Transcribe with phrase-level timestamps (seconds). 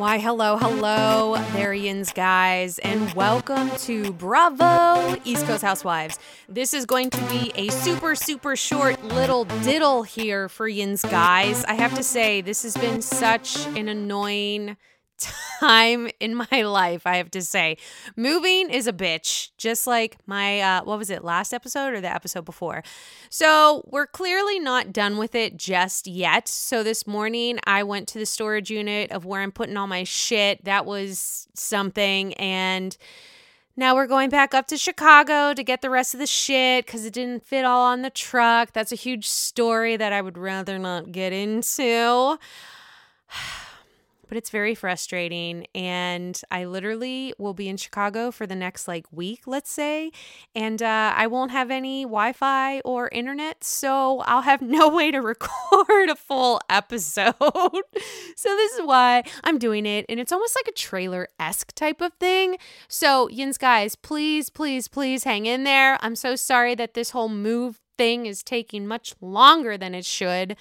[0.00, 1.36] Why, hello, hello,
[1.74, 6.18] yins, guys, and welcome to Bravo East Coast Housewives.
[6.48, 11.66] This is going to be a super, super short little diddle here for yins, guys.
[11.66, 14.78] I have to say, this has been such an annoying
[15.20, 17.76] time in my life, I have to say.
[18.16, 22.12] Moving is a bitch, just like my, uh, what was it, last episode or the
[22.12, 22.82] episode before?
[23.28, 26.48] So we're clearly not done with it just yet.
[26.48, 30.04] So this morning I went to the storage unit of where I'm putting all my
[30.04, 30.64] shit.
[30.64, 32.34] That was something.
[32.34, 32.96] And
[33.76, 37.04] now we're going back up to Chicago to get the rest of the shit because
[37.04, 38.72] it didn't fit all on the truck.
[38.72, 42.38] That's a huge story that I would rather not get into
[44.30, 45.66] but it's very frustrating.
[45.74, 50.12] And I literally will be in Chicago for the next like week, let's say,
[50.54, 53.64] and uh, I won't have any Wi Fi or internet.
[53.64, 57.34] So I'll have no way to record a full episode.
[57.40, 60.06] so this is why I'm doing it.
[60.08, 62.56] And it's almost like a trailer esque type of thing.
[62.86, 65.98] So, Yins, guys, please, please, please hang in there.
[66.02, 70.56] I'm so sorry that this whole move thing is taking much longer than it should.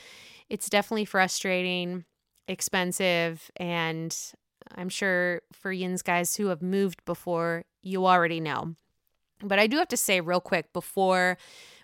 [0.49, 2.05] It's definitely frustrating
[2.49, 4.15] expensive and
[4.75, 8.75] I'm sure for Yins guys who have moved before, you already know.
[9.41, 11.37] But I do have to say real quick before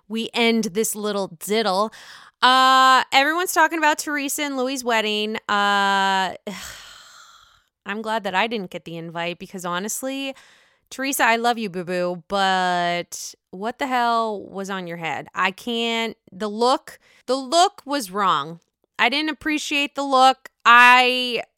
[0.08, 1.94] we end this little diddle,
[2.42, 5.38] uh everyone's talking about Teresa and Louis' wedding.
[5.48, 6.34] Uh
[7.88, 10.36] I'm glad that I didn't get the invite because honestly,
[10.90, 15.28] Teresa, I love you, boo boo, but what the hell was on your head?
[15.36, 16.18] I can't.
[16.32, 18.60] The look, the look was wrong.
[18.98, 20.50] I didn't appreciate the look.
[20.66, 21.44] I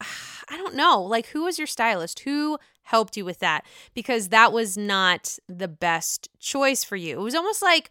[0.50, 1.02] I don't know.
[1.02, 2.20] Like who was your stylist?
[2.20, 3.66] Who helped you with that?
[3.94, 7.20] Because that was not the best choice for you.
[7.20, 7.90] It was almost like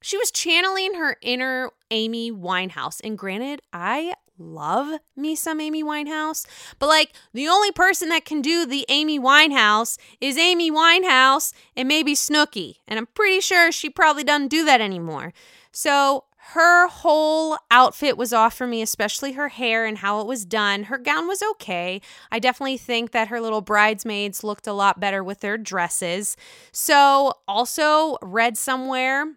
[0.00, 3.00] she was channeling her inner Amy Winehouse.
[3.02, 6.46] And granted, I love me some Amy Winehouse,
[6.78, 11.88] but like the only person that can do the Amy Winehouse is Amy Winehouse and
[11.88, 12.76] maybe Snooki.
[12.86, 15.32] And I'm pretty sure she probably doesn't do that anymore.
[15.72, 20.44] So her whole outfit was off for me, especially her hair and how it was
[20.44, 20.84] done.
[20.84, 22.00] Her gown was okay.
[22.30, 26.36] I definitely think that her little bridesmaids looked a lot better with their dresses.
[26.70, 29.34] So, also read somewhere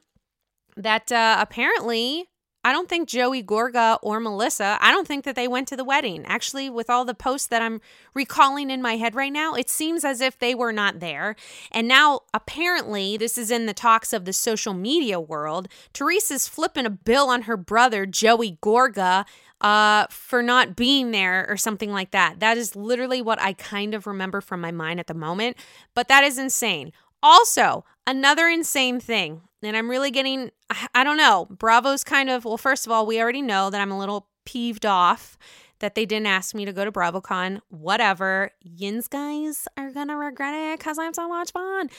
[0.77, 2.27] that uh, apparently
[2.63, 5.83] I don't think Joey Gorga or Melissa, I don't think that they went to the
[5.85, 6.25] wedding.
[6.25, 7.79] Actually, with all the posts that I'm
[8.13, 11.37] recalling in my head right now, it seems as if they were not there.
[11.71, 15.69] And now, apparently, this is in the talks of the social media world.
[15.93, 19.25] Teresa's flipping a bill on her brother, Joey Gorga,
[19.61, 22.39] uh, for not being there or something like that.
[22.39, 25.57] That is literally what I kind of remember from my mind at the moment.
[25.93, 26.91] But that is insane.
[27.21, 30.51] Also, another insane thing and I'm really getting,
[30.95, 33.91] I don't know, Bravo's kind of, well, first of all, we already know that I'm
[33.91, 35.37] a little peeved off
[35.79, 37.61] that they didn't ask me to go to BravoCon.
[37.69, 38.51] Whatever.
[38.61, 41.89] Yins guys are going to regret it because I'm so much fun.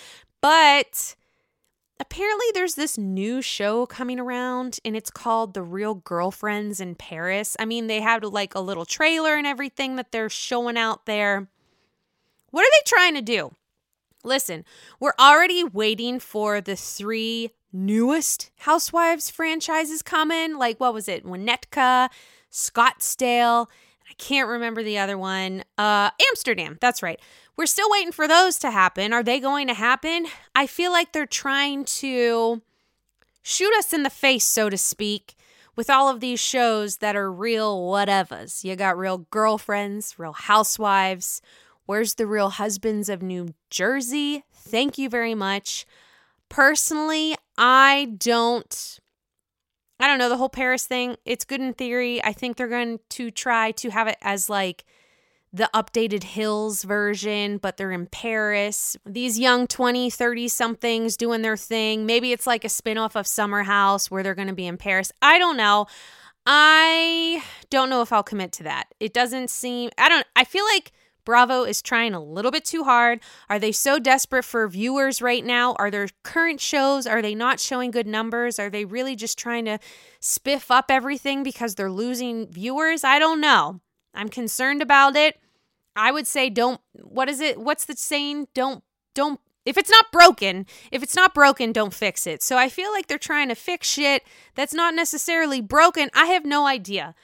[0.41, 1.15] But
[2.01, 7.57] apparently there's this new show coming around and it's called The Real Girlfriends in Paris.
[7.61, 11.49] I mean, they have like a little trailer and everything that they're showing out there.
[12.51, 13.55] What are they trying to do?
[14.25, 14.65] Listen,
[14.99, 20.57] we're already waiting for the three newest Housewives franchises coming.
[20.57, 21.25] Like, what was it?
[21.25, 22.11] Winnetka,
[22.51, 23.67] Scottsdale.
[24.09, 25.65] I can't remember the other one.
[25.79, 26.79] Uh, Amsterdam.
[26.81, 27.21] That's right.
[27.57, 29.13] We're still waiting for those to happen.
[29.13, 30.27] Are they going to happen?
[30.55, 32.63] I feel like they're trying to
[33.43, 35.35] shoot us in the face, so to speak,
[35.77, 38.65] with all of these shows that are real whatevers.
[38.65, 41.41] You got real girlfriends, real housewives.
[41.91, 44.45] Where's the Real Husbands of New Jersey?
[44.55, 45.87] Thank you very much.
[46.49, 49.01] Personally, I don't
[49.99, 51.17] I don't know the whole Paris thing.
[51.25, 52.23] It's good in theory.
[52.23, 54.85] I think they're going to try to have it as like
[55.53, 58.97] the updated Hills version, but they're in Paris.
[59.05, 62.07] These young 20, 30 somethings doing their thing.
[62.07, 65.11] Maybe it's like a spinoff of Summer House where they're going to be in Paris.
[65.23, 65.89] I don't know.
[66.47, 68.95] I don't know if I'll commit to that.
[69.01, 70.93] It doesn't seem I don't I feel like
[71.31, 73.21] Bravo is trying a little bit too hard.
[73.49, 75.77] Are they so desperate for viewers right now?
[75.79, 78.59] Are their current shows are they not showing good numbers?
[78.59, 79.79] Are they really just trying to
[80.21, 83.05] spiff up everything because they're losing viewers?
[83.05, 83.81] I don't know.
[84.13, 85.39] I'm concerned about it.
[85.95, 87.61] I would say don't what is it?
[87.61, 88.49] What's the saying?
[88.53, 88.83] Don't
[89.15, 92.43] don't if it's not broken, if it's not broken, don't fix it.
[92.43, 94.25] So I feel like they're trying to fix shit
[94.57, 96.11] that's not necessarily broken.
[96.13, 97.15] I have no idea.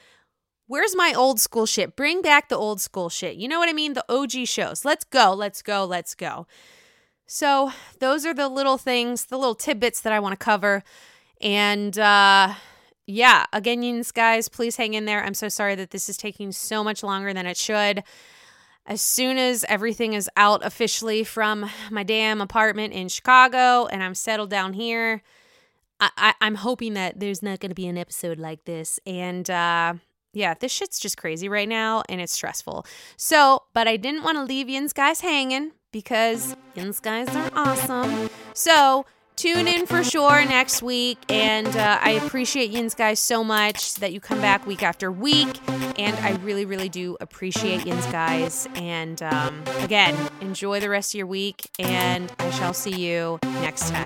[0.69, 1.95] Where's my old school shit?
[1.95, 3.37] Bring back the old school shit.
[3.37, 3.93] You know what I mean?
[3.93, 4.85] The OG shows.
[4.85, 6.47] Let's go, let's go, let's go.
[7.29, 10.83] So, those are the little things, the little tidbits that I want to cover.
[11.41, 12.55] And uh
[13.07, 15.23] yeah, again, Yins guys, please hang in there.
[15.23, 18.03] I'm so sorry that this is taking so much longer than it should.
[18.85, 24.15] As soon as everything is out officially from my damn apartment in Chicago and I'm
[24.15, 25.23] settled down here,
[26.01, 29.01] I, am hoping that there's not going to be an episode like this.
[29.07, 29.95] And uh,
[30.37, 32.87] yeah, this shit's just crazy right now and it's stressful.
[33.17, 38.29] So, but I didn't want to leave Yins guys hanging because Yins guys are awesome.
[38.53, 39.07] So,
[39.37, 41.19] tune in for sure next week.
[41.31, 45.59] And uh, I appreciate Yins guys so much that you come back week after week.
[45.99, 48.69] And I really, really do appreciate Yins guys.
[48.75, 51.71] And um, again, enjoy the rest of your week.
[51.79, 54.06] And I shall see you next time.